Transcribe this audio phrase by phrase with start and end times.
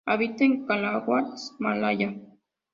[0.07, 2.15] Habita en Sarawak y Malaya.